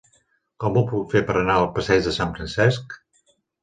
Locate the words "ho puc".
0.79-1.13